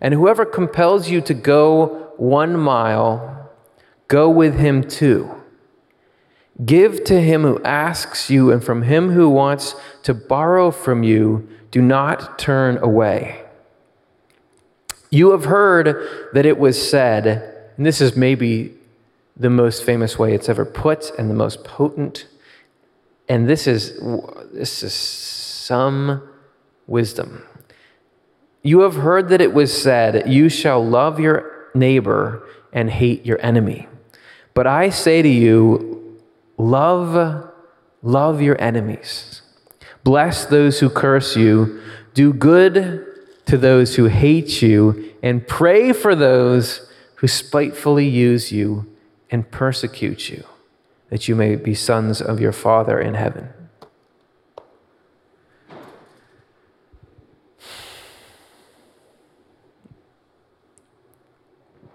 [0.00, 3.50] And whoever compels you to go one mile,
[4.08, 5.34] go with him two.
[6.64, 11.48] Give to him who asks you, and from him who wants to borrow from you,
[11.70, 13.44] do not turn away.
[15.10, 15.96] You have heard
[16.32, 17.26] that it was said,
[17.76, 18.74] and this is maybe
[19.36, 22.26] the most famous way it's ever put and the most potent,
[23.28, 23.98] and this is,
[24.52, 26.28] this is some
[26.86, 27.44] wisdom.
[28.62, 33.40] You have heard that it was said, You shall love your neighbor and hate your
[33.40, 33.88] enemy.
[34.54, 35.98] But I say to you,
[36.58, 37.48] Love,
[38.02, 39.42] love your enemies.
[40.02, 41.80] Bless those who curse you.
[42.14, 43.06] Do good
[43.46, 48.86] to those who hate you, and pray for those who spitefully use you
[49.30, 50.44] and persecute you,
[51.08, 53.48] that you may be sons of your Father in heaven.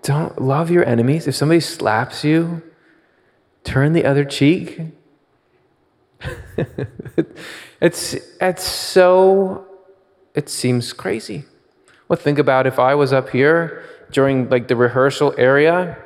[0.03, 1.27] Don't love your enemies.
[1.27, 2.61] If somebody slaps you,
[3.63, 4.81] turn the other cheek.
[7.81, 9.65] it's, it's so,
[10.35, 11.45] it seems crazy.
[12.09, 15.97] Well, think about if I was up here during like the rehearsal area,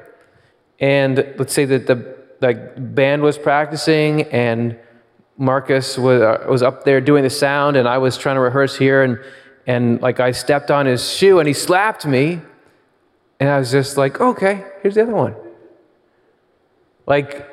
[0.79, 4.77] and let's say that the like band was practicing and
[5.39, 8.77] Marcus was, uh, was up there doing the sound and I was trying to rehearse
[8.77, 9.19] here and,
[9.65, 12.41] and like I stepped on his shoe and he slapped me
[13.39, 15.36] and I was just like, okay, here's the other one.
[17.06, 17.47] Like,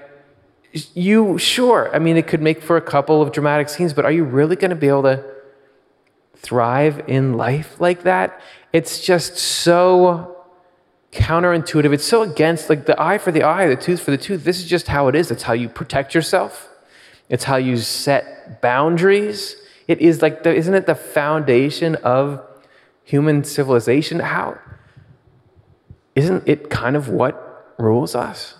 [0.95, 4.11] you, sure, I mean, it could make for a couple of dramatic scenes, but are
[4.11, 5.25] you really going to be able to
[6.37, 8.41] thrive in life like that?
[8.73, 10.45] It's just so
[11.13, 11.93] counterintuitive.
[11.93, 14.43] It's so against, like, the eye for the eye, the tooth for the tooth.
[14.43, 15.31] This is just how it is.
[15.31, 16.69] It's how you protect yourself,
[17.29, 19.57] it's how you set boundaries.
[19.87, 22.43] It is like, the, isn't it the foundation of
[23.05, 24.19] human civilization?
[24.19, 24.59] How?
[26.15, 28.55] Isn't it kind of what rules us?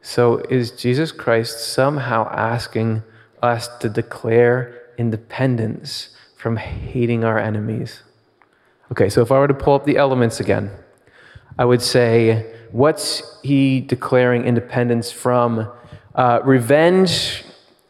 [0.00, 3.02] So, is Jesus Christ somehow asking
[3.42, 8.02] us to declare independence from hating our enemies?
[8.92, 10.70] Okay, so if I were to pull up the elements again,
[11.58, 15.70] I would say, what's he declaring independence from?
[16.14, 17.44] Uh, revenge,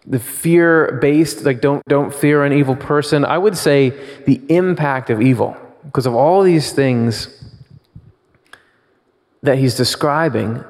[0.07, 3.25] the fear based, like don't, don't fear an evil person.
[3.25, 3.91] I would say
[4.25, 7.45] the impact of evil, because of all these things
[9.43, 10.65] that he's describing,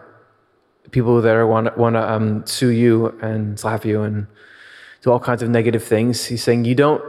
[0.90, 4.26] people that are want want to um, sue you and slap you and
[5.02, 6.24] do all kinds of negative things.
[6.26, 7.02] He's saying you don't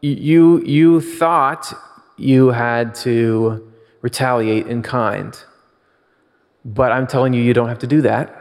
[0.00, 1.72] you you thought
[2.16, 5.36] you had to retaliate in kind,
[6.64, 8.34] but I'm telling you you don't have to do that.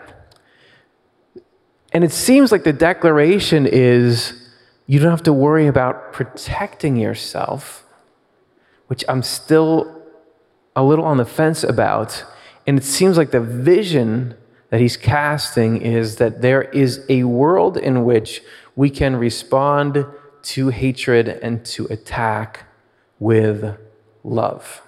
[1.93, 4.49] And it seems like the declaration is
[4.85, 7.83] you don't have to worry about protecting yourself,
[8.87, 10.01] which I'm still
[10.75, 12.23] a little on the fence about.
[12.65, 14.35] And it seems like the vision
[14.69, 18.41] that he's casting is that there is a world in which
[18.75, 20.05] we can respond
[20.43, 22.65] to hatred and to attack
[23.19, 23.77] with
[24.23, 24.81] love.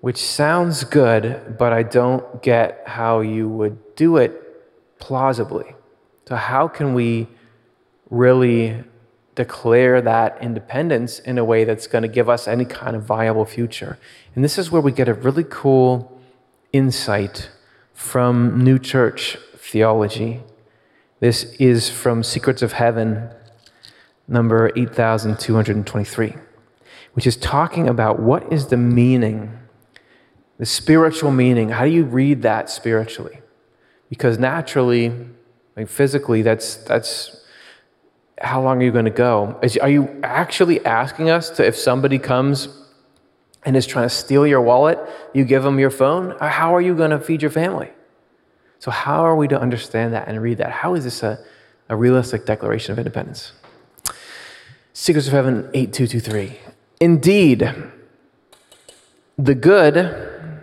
[0.00, 4.42] Which sounds good, but I don't get how you would do it
[4.98, 5.74] plausibly.
[6.28, 7.28] So, how can we
[8.10, 8.84] really
[9.36, 13.44] declare that independence in a way that's going to give us any kind of viable
[13.44, 13.98] future.
[14.34, 16.20] And this is where we get a really cool
[16.72, 17.50] insight
[17.92, 20.40] from New Church theology.
[21.20, 23.28] This is from Secrets of Heaven,
[24.26, 26.34] number 8223,
[27.12, 29.58] which is talking about what is the meaning,
[30.58, 31.70] the spiritual meaning.
[31.70, 33.40] How do you read that spiritually?
[34.08, 35.12] Because naturally,
[35.76, 37.42] like physically, that's, that's
[38.38, 39.58] how long are you going to go?
[39.62, 42.68] Is, are you actually asking us to, if somebody comes
[43.64, 44.98] and is trying to steal your wallet,
[45.32, 46.32] you give them your phone?
[46.32, 47.90] Uh, how are you going to feed your family?
[48.78, 50.70] So, how are we to understand that and read that?
[50.70, 51.42] How is this a,
[51.88, 53.52] a realistic declaration of independence?
[54.92, 56.58] Secrets of Heaven 8223.
[57.00, 57.74] Indeed,
[59.38, 60.62] the good,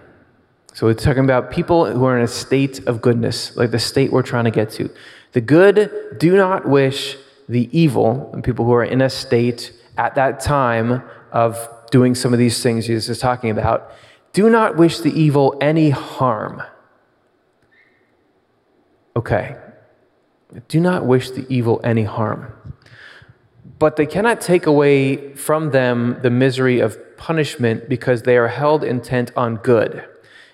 [0.73, 4.11] so we're talking about people who are in a state of goodness, like the state
[4.11, 4.89] we're trying to get to.
[5.33, 7.17] The good do not wish
[7.53, 12.33] the evil, and people who are in a state at that time of doing some
[12.33, 13.91] of these things Jesus is talking about,
[14.33, 16.63] do not wish the evil any harm.
[19.15, 19.55] Okay.
[20.67, 22.51] Do not wish the evil any harm.
[23.77, 28.83] But they cannot take away from them the misery of punishment because they are held
[28.83, 30.03] intent on good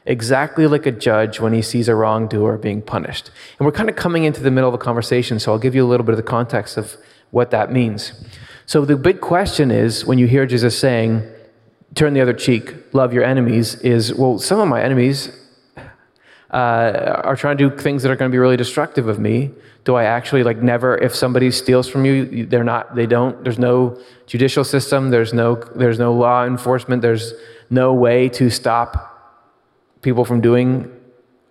[0.10, 3.30] exactly like a judge when he sees a wrongdoer being punished.
[3.58, 5.86] And we're kind of coming into the middle of a conversation, so I'll give you
[5.86, 6.98] a little bit of the context of
[7.30, 8.12] what that means.
[8.66, 11.22] So the big question is when you hear Jesus saying,
[11.94, 15.30] turn the other cheek, love your enemies, is, well, some of my enemies
[16.52, 19.52] uh, are trying to do things that are going to be really destructive of me.
[19.86, 23.60] Do I actually like never, if somebody steals from you, they're not, they don't, there's
[23.60, 27.34] no judicial system, there's no, there's no law enforcement, there's
[27.70, 29.09] no way to stop
[30.02, 30.92] people from doing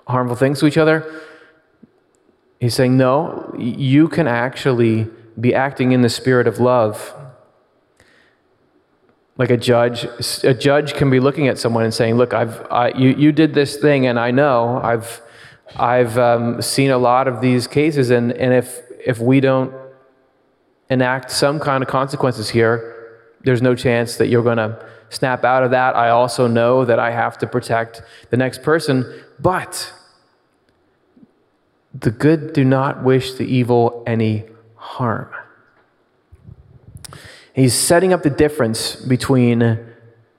[0.06, 1.22] harmful things to each other.
[2.60, 5.08] He's saying, no, you can actually
[5.40, 7.14] be acting in the spirit of love.
[9.36, 10.04] Like a judge,
[10.42, 13.54] a judge can be looking at someone and saying, "Look, I've I, you you did
[13.54, 15.22] this thing, and I know I've
[15.76, 19.72] I've um, seen a lot of these cases, and and if if we don't
[20.90, 25.62] enact some kind of consequences here, there's no chance that you're going to snap out
[25.62, 25.96] of that.
[25.96, 29.22] I also know that I have to protect the next person.
[29.40, 29.92] But
[31.94, 34.44] the good do not wish the evil any
[34.76, 35.30] harm.
[37.54, 39.78] He's setting up the difference between,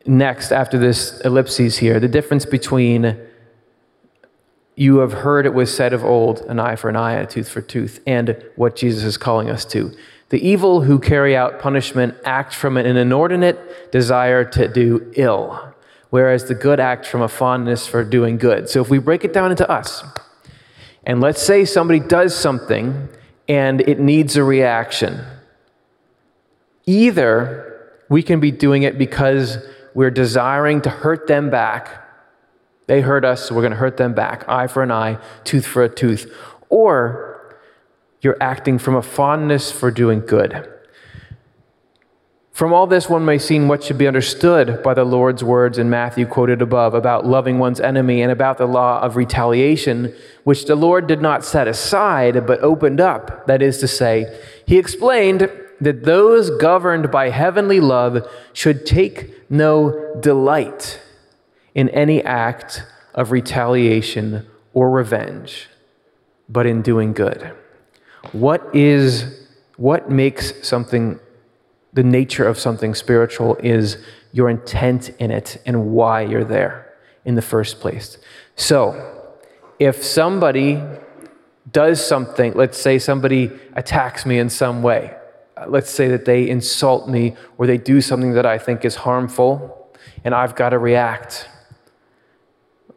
[0.05, 3.19] next, after this ellipses here, the difference between
[4.75, 7.49] you have heard it was said of old, an eye for an eye a tooth
[7.49, 9.93] for tooth, and what Jesus is calling us to.
[10.29, 15.73] The evil who carry out punishment act from an inordinate desire to do ill,
[16.11, 18.69] whereas the good act from a fondness for doing good.
[18.69, 20.03] So if we break it down into us,
[21.03, 23.09] and let's say somebody does something
[23.47, 25.25] and it needs a reaction,
[26.85, 29.57] either we can be doing it because
[29.95, 32.05] we're desiring to hurt them back.
[32.85, 34.47] They hurt us, so we're going to hurt them back.
[34.47, 36.31] Eye for an eye, tooth for a tooth.
[36.69, 37.28] Or
[38.21, 40.67] you're acting from a fondness for doing good.
[42.59, 45.89] From all this, one may see what should be understood by the Lord's words in
[45.89, 50.13] Matthew quoted above about loving one's enemy and about the law of retaliation,
[50.43, 53.47] which the Lord did not set aside but opened up.
[53.47, 55.49] That is to say, He explained
[55.79, 61.01] that those governed by heavenly love should take no delight
[61.73, 62.83] in any act
[63.15, 65.69] of retaliation or revenge,
[66.49, 67.55] but in doing good.
[68.31, 69.47] What is
[69.77, 71.19] what makes something
[71.93, 73.97] the nature of something spiritual is
[74.31, 76.93] your intent in it and why you're there
[77.25, 78.17] in the first place.
[78.55, 79.15] So,
[79.79, 80.81] if somebody
[81.71, 85.15] does something, let's say somebody attacks me in some way,
[85.57, 88.95] uh, let's say that they insult me or they do something that I think is
[88.95, 89.89] harmful,
[90.23, 91.47] and I've got to react.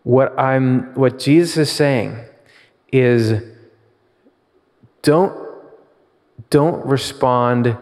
[0.03, 2.19] What I'm what Jesus is saying
[2.93, 3.43] is
[5.03, 5.37] don't,
[6.51, 7.77] don't respond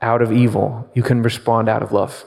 [0.00, 0.88] out of evil.
[0.94, 2.24] You can respond out of love.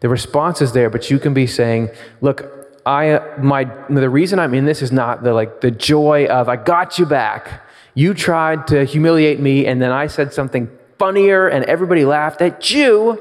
[0.00, 2.50] The response is there, but you can be saying, look,
[2.86, 6.56] I, my, the reason I'm in this is not the, like, the joy of, I
[6.56, 7.62] got you back.
[7.94, 10.68] You tried to humiliate me, and then I said something
[10.98, 13.20] funnier, and everybody laughed at you.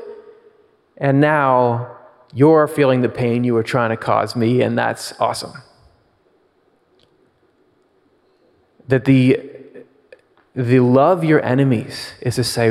[0.97, 1.97] And now
[2.33, 5.53] you're feeling the pain you were trying to cause me, and that's awesome.
[8.87, 9.39] That the
[10.55, 12.67] the love your enemies is to say,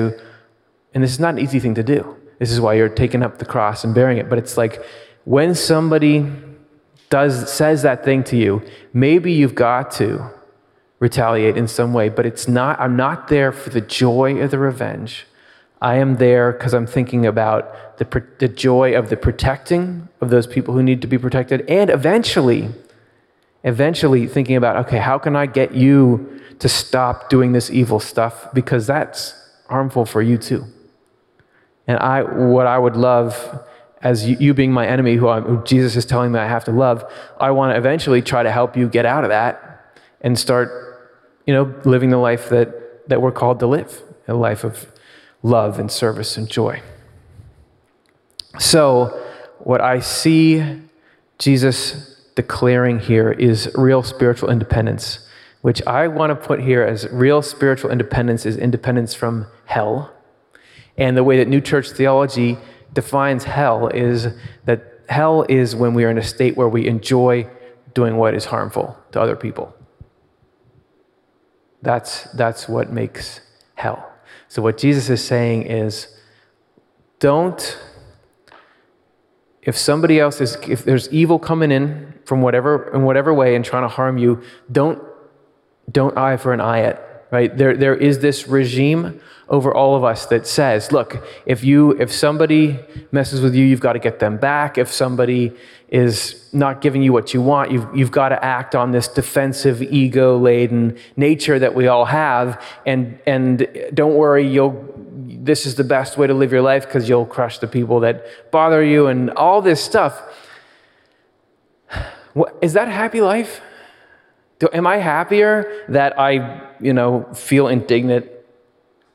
[0.95, 2.16] and this is not an easy thing to do.
[2.39, 4.28] This is why you're taking up the cross and bearing it.
[4.28, 4.85] But it's like
[5.24, 6.30] when somebody
[7.11, 8.62] does says that thing to you,
[8.93, 10.30] maybe you've got to
[10.99, 14.59] retaliate in some way, but it's not, I'm not there for the joy of the
[14.59, 15.26] revenge.
[15.80, 20.47] I am there because I'm thinking about the, the joy of the protecting of those
[20.47, 22.70] people who need to be protected, and eventually,
[23.65, 28.47] eventually thinking about, okay, how can I get you to stop doing this evil stuff
[28.55, 29.35] because that's
[29.69, 30.65] harmful for you too.
[31.89, 33.65] And I, what I would love,
[34.01, 36.71] as you, you being my enemy, who, who Jesus is telling me I have to
[36.71, 37.11] love,
[37.41, 41.53] I want to eventually try to help you get out of that and start, you
[41.53, 44.87] know, living the life that, that we're called to live, a life of
[45.43, 46.81] love and service and joy.
[48.61, 49.21] So,
[49.59, 50.81] what I see
[51.39, 55.18] Jesus declaring here is real spiritual independence
[55.62, 60.12] which I want to put here as real spiritual independence is independence from hell.
[60.99, 62.59] And the way that New Church theology
[62.93, 64.28] defines hell is
[64.64, 67.49] that hell is when we are in a state where we enjoy
[67.95, 69.74] doing what is harmful to other people.
[71.80, 73.41] That's, that's what makes
[73.74, 74.12] hell.
[74.49, 76.09] So, what Jesus is saying is
[77.18, 77.78] don't,
[79.63, 83.65] if somebody else is, if there's evil coming in from whatever, in whatever way and
[83.65, 85.03] trying to harm you, don't
[85.91, 87.57] don't eye for an eye at, right?
[87.57, 92.13] There, there is this regime over all of us that says, look, if you, if
[92.13, 92.79] somebody
[93.11, 94.79] messes with you, you've got to get them back.
[94.79, 95.53] If somebody
[95.89, 99.83] is not giving you what you want, you've, you've got to act on this defensive,
[99.83, 102.63] ego-laden nature that we all have.
[102.87, 104.91] And, and don't worry, you'll,
[105.43, 108.24] this is the best way to live your life because you'll crush the people that
[108.53, 110.22] bother you and all this stuff.
[112.32, 113.61] What, is that a happy life?
[114.61, 118.30] Do, am I happier that I, you know, feel indignant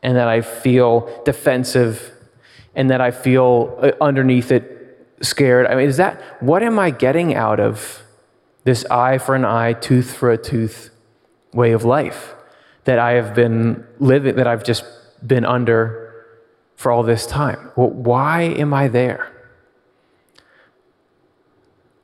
[0.04, 2.12] and that I feel defensive
[2.76, 5.66] and that I feel uh, underneath it scared?
[5.66, 8.04] I mean, is that what am I getting out of
[8.66, 10.90] this eye for an eye, tooth for a tooth
[11.54, 12.36] way of life
[12.84, 14.84] that I have been living, that I've just
[15.26, 16.07] been under
[16.78, 17.72] for all this time?
[17.76, 19.34] Well, why am I there?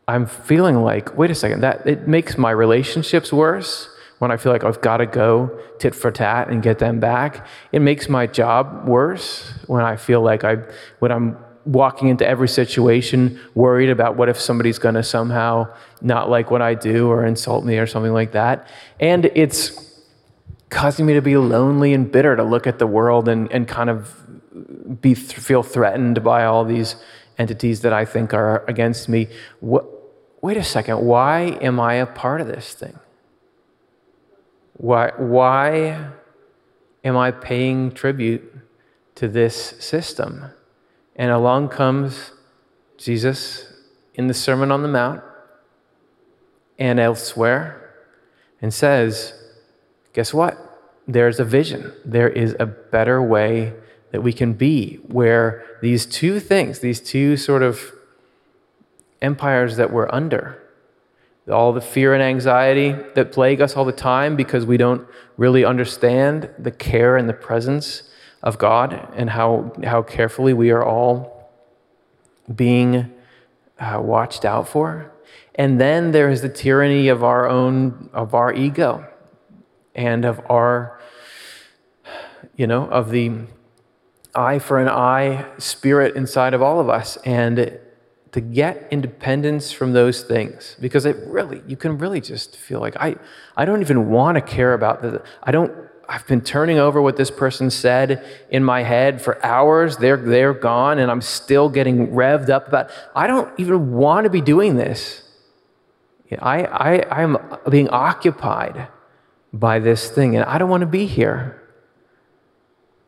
[0.06, 3.88] I'm feeling like, wait a second, that it makes my relationships worse
[4.20, 7.48] when I feel like I've got to go tit for tat and get them back.
[7.72, 10.56] It makes my job worse when I feel like I
[11.00, 15.66] when I'm walking into every situation worried about what if somebody's going to somehow
[16.02, 18.68] not like what I do or insult me or something like that.
[19.00, 20.02] And it's
[20.70, 23.90] causing me to be lonely and bitter to look at the world and, and kind
[23.90, 24.23] of
[25.02, 26.96] be feel threatened by all these
[27.38, 29.28] entities that I think are against me.
[29.60, 29.86] What,
[30.42, 33.00] wait a second, why am I a part of this thing?
[34.74, 36.10] Why, why
[37.04, 38.54] am I paying tribute
[39.16, 40.46] to this system?
[41.16, 42.32] And along comes
[42.98, 43.72] Jesus
[44.16, 45.22] in the Sermon on the Mount
[46.78, 47.96] and elsewhere
[48.62, 49.34] and says,
[50.14, 50.58] Guess what?
[51.08, 51.92] There's a vision.
[52.06, 53.74] There is a better way
[54.14, 57.92] that we can be where these two things, these two sort of
[59.24, 60.62] empires that we're under.
[61.52, 65.66] All the fear and anxiety that plague us all the time because we don't really
[65.66, 68.04] understand the care and the presence
[68.44, 71.50] of God and how, how carefully we are all
[72.54, 73.12] being
[73.80, 75.12] uh, watched out for.
[75.56, 79.08] And then there is the tyranny of our own, of our ego
[79.96, 81.02] and of our,
[82.56, 83.32] you know, of the
[84.36, 87.18] eye for an eye spirit inside of all of us.
[87.26, 87.80] And
[88.34, 92.96] to get independence from those things because it really you can really just feel like
[92.98, 93.16] i
[93.56, 95.72] i don't even want to care about the i don't
[96.10, 100.54] i've been turning over what this person said in my head for hours they're they're
[100.54, 104.76] gone and i'm still getting revved up about i don't even want to be doing
[104.76, 105.22] this
[106.40, 107.38] i i i'm
[107.70, 108.88] being occupied
[109.54, 111.62] by this thing and i don't want to be here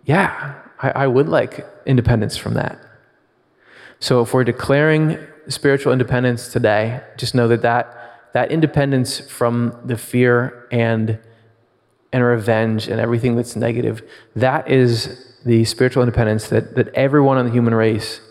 [0.05, 2.79] yeah I, I would like independence from that
[3.99, 5.17] so if we're declaring
[5.47, 11.19] spiritual independence today, just know that that, that independence from the fear and,
[12.11, 17.45] and revenge and everything that's negative, that is the spiritual independence that, that everyone in
[17.45, 18.21] the human race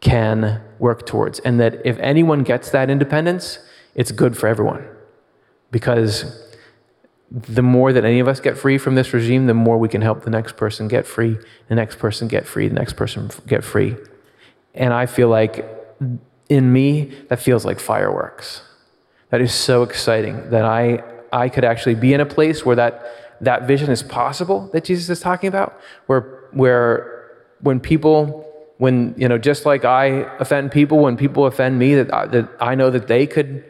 [0.00, 1.38] can work towards.
[1.40, 3.58] And that if anyone gets that independence,
[3.94, 4.86] it's good for everyone.
[5.70, 6.43] Because
[7.34, 10.02] the more that any of us get free from this regime, the more we can
[10.02, 11.36] help the next person get free,
[11.68, 13.96] the next person get free, the next person get free.
[14.72, 15.68] And I feel like
[16.48, 18.62] in me, that feels like fireworks.
[19.30, 23.04] That is so exciting that I, I could actually be in a place where that,
[23.40, 27.30] that vision is possible that Jesus is talking about, where, where
[27.62, 30.06] when people, when, you know, just like I
[30.38, 33.64] offend people, when people offend me, that I, that I know that they could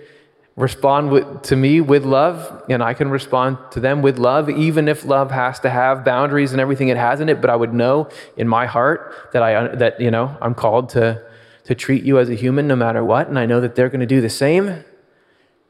[0.57, 4.89] respond with, to me with love, and I can respond to them with love, even
[4.89, 7.41] if love has to have boundaries and everything it has in it.
[7.41, 11.23] But I would know in my heart that I that you know I'm called to
[11.65, 14.01] to treat you as a human no matter what, and I know that they're going
[14.01, 14.85] to do the same.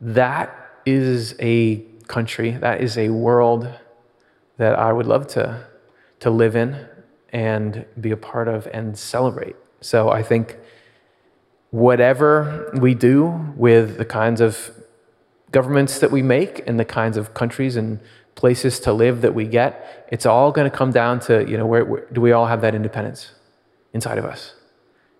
[0.01, 0.55] That
[0.85, 1.79] is a
[2.09, 3.73] country, that is a world
[4.59, 5.67] that I would love to
[6.21, 6.87] to live in
[7.31, 9.57] and be a part of and celebrate.
[9.81, 10.59] So I think
[11.75, 14.71] whatever we do with the kinds of
[15.51, 17.99] governments that we make and the kinds of countries and
[18.37, 21.67] places to live that we get, it's all going to come down to, you know,
[21.67, 23.33] where, where, do we all have that independence
[23.93, 24.55] inside of us?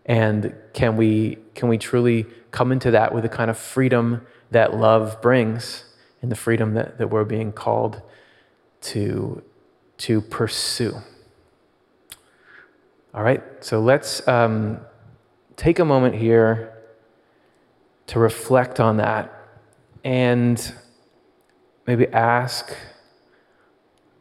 [0.07, 4.77] And can we, can we truly come into that with the kind of freedom that
[4.77, 5.85] love brings
[6.23, 8.01] and the freedom that, that we're being called
[8.83, 9.43] to,
[9.99, 10.99] to pursue?
[13.13, 14.79] All right, so let's um,
[15.57, 16.73] take a moment here
[18.07, 19.33] to reflect on that
[20.05, 20.75] and
[21.87, 22.77] maybe ask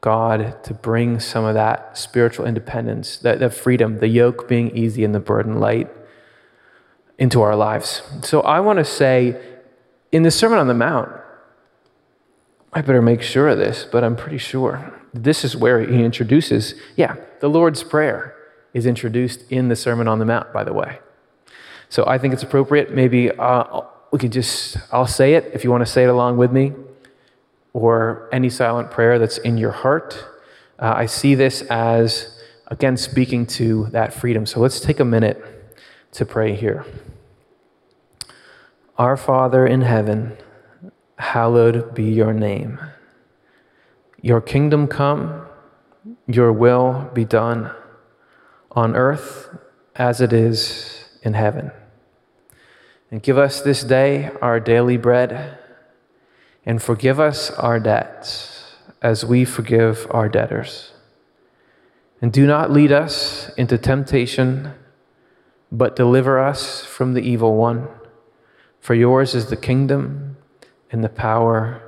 [0.01, 5.03] God to bring some of that spiritual independence, that, that freedom, the yoke being easy
[5.03, 5.89] and the burden light
[7.17, 8.01] into our lives.
[8.21, 9.41] So I want to say
[10.11, 11.09] in the Sermon on the Mount,
[12.73, 16.73] I better make sure of this, but I'm pretty sure this is where he introduces,
[16.95, 18.36] yeah, the Lord's Prayer
[18.73, 20.99] is introduced in the Sermon on the Mount, by the way.
[21.93, 22.91] So I think it's appropriate.
[22.91, 26.37] Maybe uh, we can just, I'll say it if you want to say it along
[26.37, 26.73] with me,
[27.71, 30.25] or any silent prayer that's in your heart.
[30.79, 34.47] Uh, I see this as, again, speaking to that freedom.
[34.47, 35.39] So let's take a minute
[36.13, 36.83] to pray here.
[38.97, 40.35] Our Father in heaven,
[41.19, 42.79] hallowed be your name.
[44.19, 45.45] Your kingdom come,
[46.25, 47.69] your will be done
[48.71, 49.55] on earth
[49.95, 51.71] as it is in heaven.
[53.14, 55.59] And give us this day our daily bread,
[56.66, 60.93] and forgive us our debts as we forgive our debtors.
[62.24, 64.74] And do not lead us into temptation,
[65.72, 67.88] but deliver us from the evil one.
[68.80, 70.38] For yours is the kingdom,
[70.91, 71.84] and the power,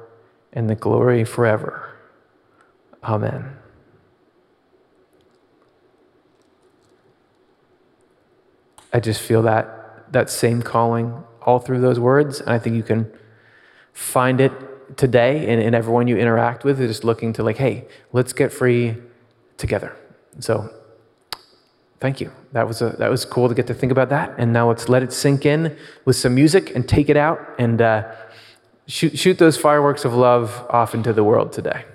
[0.53, 1.97] and the glory forever.
[3.03, 3.57] Amen.
[8.93, 9.84] I just feel that
[10.15, 12.41] that same calling all through those words.
[12.41, 13.11] And I think you can
[13.93, 14.51] find it
[14.97, 18.97] today in, in everyone you interact with, just looking to like, hey, let's get free
[19.57, 19.95] together.
[20.39, 20.69] So
[21.99, 22.31] thank you.
[22.51, 24.33] That was, a, that was cool to get to think about that.
[24.37, 27.81] And now let's let it sink in with some music and take it out and
[27.81, 28.11] uh,
[28.87, 31.85] shoot, shoot those fireworks of love off into the world today.